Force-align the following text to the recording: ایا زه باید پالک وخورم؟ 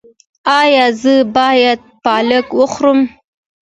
ایا 0.59 0.85
زه 1.01 1.15
باید 1.35 1.79
پالک 2.03 2.47
وخورم؟ 2.59 2.99